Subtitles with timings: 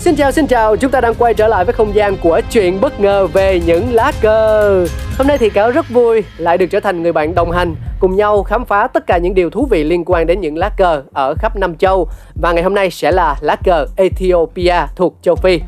[0.00, 2.80] Xin chào xin chào, chúng ta đang quay trở lại với không gian của chuyện
[2.80, 4.86] bất ngờ về những lá cờ.
[5.18, 8.16] Hôm nay thì cáo rất vui lại được trở thành người bạn đồng hành cùng
[8.16, 11.02] nhau khám phá tất cả những điều thú vị liên quan đến những lá cờ
[11.12, 12.08] ở khắp năm châu
[12.42, 15.60] và ngày hôm nay sẽ là lá cờ Ethiopia thuộc châu Phi.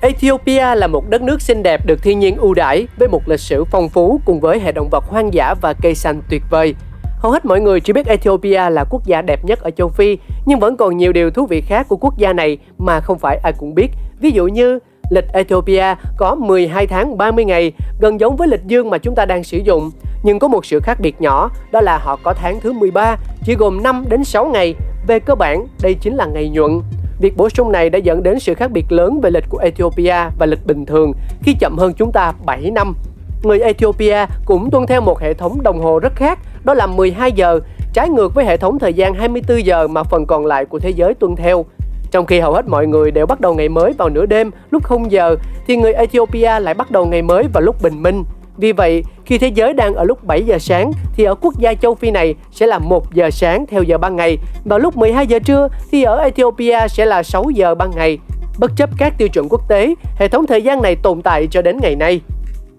[0.00, 3.40] Ethiopia là một đất nước xinh đẹp được thiên nhiên ưu đãi với một lịch
[3.40, 6.74] sử phong phú cùng với hệ động vật hoang dã và cây xanh tuyệt vời.
[7.18, 10.18] Hầu hết mọi người chỉ biết Ethiopia là quốc gia đẹp nhất ở châu Phi,
[10.46, 13.36] nhưng vẫn còn nhiều điều thú vị khác của quốc gia này mà không phải
[13.42, 13.90] ai cũng biết.
[14.20, 14.78] Ví dụ như
[15.10, 19.24] lịch Ethiopia có 12 tháng 30 ngày, gần giống với lịch dương mà chúng ta
[19.24, 19.90] đang sử dụng.
[20.22, 23.54] Nhưng có một sự khác biệt nhỏ, đó là họ có tháng thứ 13, chỉ
[23.54, 24.74] gồm 5 đến 6 ngày.
[25.06, 26.80] Về cơ bản, đây chính là ngày nhuận.
[27.20, 30.16] Việc bổ sung này đã dẫn đến sự khác biệt lớn về lịch của Ethiopia
[30.38, 32.94] và lịch bình thường khi chậm hơn chúng ta 7 năm.
[33.42, 37.32] Người Ethiopia cũng tuân theo một hệ thống đồng hồ rất khác, đó là 12
[37.32, 37.60] giờ,
[37.92, 40.90] trái ngược với hệ thống thời gian 24 giờ mà phần còn lại của thế
[40.90, 41.64] giới tuân theo.
[42.10, 44.84] Trong khi hầu hết mọi người đều bắt đầu ngày mới vào nửa đêm lúc
[44.84, 48.24] 0 giờ, thì người Ethiopia lại bắt đầu ngày mới vào lúc bình minh.
[48.56, 51.74] Vì vậy, khi thế giới đang ở lúc 7 giờ sáng thì ở quốc gia
[51.74, 54.38] châu Phi này sẽ là 1 giờ sáng theo giờ ban ngày.
[54.64, 58.18] và lúc 12 giờ trưa thì ở Ethiopia sẽ là 6 giờ ban ngày.
[58.58, 61.62] Bất chấp các tiêu chuẩn quốc tế, hệ thống thời gian này tồn tại cho
[61.62, 62.20] đến ngày nay.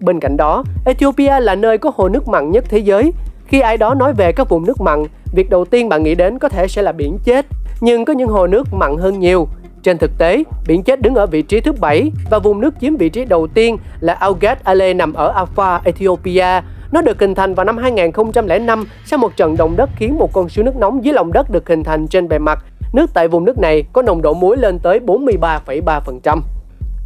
[0.00, 3.12] Bên cạnh đó, Ethiopia là nơi có hồ nước mặn nhất thế giới.
[3.50, 6.38] Khi ai đó nói về các vùng nước mặn, việc đầu tiên bạn nghĩ đến
[6.38, 7.46] có thể sẽ là biển chết,
[7.80, 9.48] nhưng có những hồ nước mặn hơn nhiều.
[9.82, 12.96] Trên thực tế, biển chết đứng ở vị trí thứ bảy và vùng nước chiếm
[12.96, 16.60] vị trí đầu tiên là Augat Ale nằm ở Afar, Ethiopia.
[16.92, 20.48] Nó được hình thành vào năm 2005 sau một trận động đất khiến một con
[20.48, 22.64] suối nước nóng dưới lòng đất được hình thành trên bề mặt.
[22.92, 26.40] Nước tại vùng nước này có nồng độ muối lên tới 43,3%.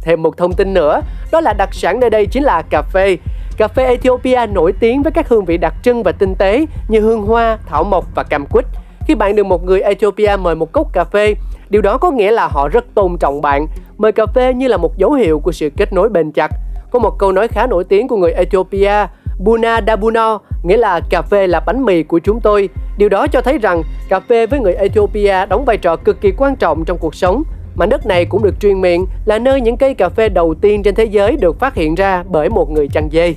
[0.01, 3.17] Thêm một thông tin nữa, đó là đặc sản nơi đây chính là cà phê.
[3.57, 6.99] Cà phê Ethiopia nổi tiếng với các hương vị đặc trưng và tinh tế như
[6.99, 8.65] hương hoa, thảo mộc và cam quýt.
[9.07, 11.35] Khi bạn được một người Ethiopia mời một cốc cà phê,
[11.69, 13.67] điều đó có nghĩa là họ rất tôn trọng bạn.
[13.97, 16.51] Mời cà phê như là một dấu hiệu của sự kết nối bền chặt.
[16.91, 19.07] Có một câu nói khá nổi tiếng của người Ethiopia,
[19.39, 22.69] Buna Dabuno, nghĩa là cà phê là bánh mì của chúng tôi.
[22.97, 26.31] Điều đó cho thấy rằng cà phê với người Ethiopia đóng vai trò cực kỳ
[26.37, 27.43] quan trọng trong cuộc sống
[27.75, 30.83] Mảnh đất này cũng được truyền miệng là nơi những cây cà phê đầu tiên
[30.83, 33.33] trên thế giới được phát hiện ra bởi một người chăn dê.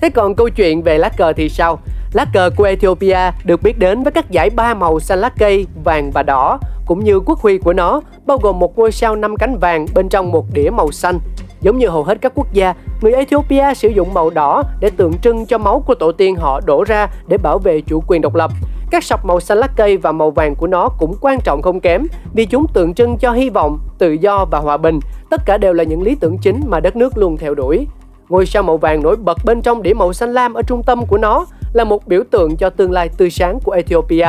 [0.00, 1.78] Thế còn câu chuyện về lá cờ thì sao?
[2.12, 5.66] Lá cờ của Ethiopia được biết đến với các dải ba màu xanh lá cây,
[5.84, 9.36] vàng và đỏ, cũng như quốc huy của nó, bao gồm một ngôi sao năm
[9.36, 11.18] cánh vàng bên trong một đĩa màu xanh.
[11.60, 15.18] Giống như hầu hết các quốc gia, người Ethiopia sử dụng màu đỏ để tượng
[15.18, 18.34] trưng cho máu của tổ tiên họ đổ ra để bảo vệ chủ quyền độc
[18.34, 18.50] lập.
[18.90, 21.80] Các sọc màu xanh lá cây và màu vàng của nó cũng quan trọng không
[21.80, 25.00] kém vì chúng tượng trưng cho hy vọng, tự do và hòa bình.
[25.30, 27.86] Tất cả đều là những lý tưởng chính mà đất nước luôn theo đuổi.
[28.28, 31.06] Ngôi sao màu vàng nổi bật bên trong đĩa màu xanh lam ở trung tâm
[31.06, 34.28] của nó là một biểu tượng cho tương lai tươi sáng của Ethiopia.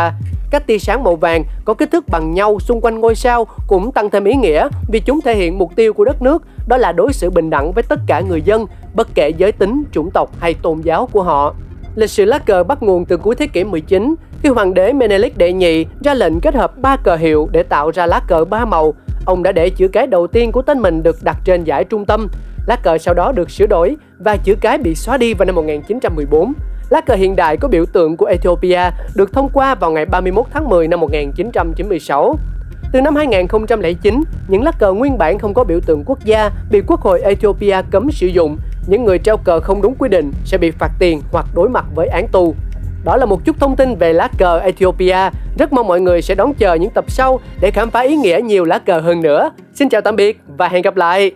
[0.52, 3.92] Các tia sáng màu vàng có kích thước bằng nhau xung quanh ngôi sao cũng
[3.92, 6.92] tăng thêm ý nghĩa vì chúng thể hiện mục tiêu của đất nước đó là
[6.92, 10.30] đối xử bình đẳng với tất cả người dân, bất kể giới tính, chủng tộc
[10.40, 11.56] hay tôn giáo của họ.
[11.96, 15.38] Lịch sử lá cờ bắt nguồn từ cuối thế kỷ 19 khi hoàng đế Menelik
[15.38, 18.66] đệ nhị ra lệnh kết hợp ba cờ hiệu để tạo ra lá cờ ba
[18.66, 18.94] màu.
[19.26, 22.06] Ông đã để chữ cái đầu tiên của tên mình được đặt trên giải trung
[22.06, 22.28] tâm.
[22.68, 25.56] Lá cờ sau đó được sửa đổi và chữ cái bị xóa đi vào năm
[25.56, 26.54] 1914.
[26.90, 28.82] Lá cờ hiện đại có biểu tượng của Ethiopia
[29.16, 32.36] được thông qua vào ngày 31 tháng 10 năm 1996.
[32.92, 36.82] Từ năm 2009, những lá cờ nguyên bản không có biểu tượng quốc gia bị
[36.88, 38.58] Quốc hội Ethiopia cấm sử dụng.
[38.88, 41.86] Những người treo cờ không đúng quy định sẽ bị phạt tiền hoặc đối mặt
[41.96, 42.56] với án tù.
[43.06, 45.18] Đó là một chút thông tin về lá cờ Ethiopia.
[45.58, 48.40] Rất mong mọi người sẽ đón chờ những tập sau để khám phá ý nghĩa
[48.44, 49.52] nhiều lá cờ hơn nữa.
[49.74, 51.32] Xin chào tạm biệt và hẹn gặp lại.